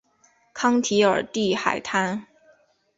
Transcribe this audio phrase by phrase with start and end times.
[0.03, 0.05] 康雅
[1.07, 2.25] 尔蒂海滩。